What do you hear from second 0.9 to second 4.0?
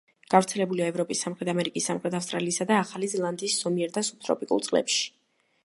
ევროპის, სამხრეთ ამერიკის, სამხრეთ ავსტრალიისა და ახალი ზელანდიის ზომიერ